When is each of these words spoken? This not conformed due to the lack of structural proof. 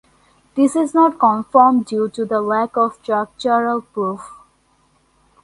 This 0.55 0.75
not 0.95 1.19
conformed 1.19 1.85
due 1.85 2.09
to 2.09 2.25
the 2.25 2.41
lack 2.41 2.75
of 2.75 2.95
structural 2.95 3.83
proof. 3.83 4.31